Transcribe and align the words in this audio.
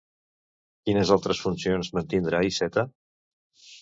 Quines 0.87 1.11
altres 1.15 1.43
funcions 1.45 1.93
mantindrà 1.99 2.41
Iceta? 2.51 2.87